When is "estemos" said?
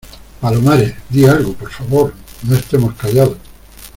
2.55-2.95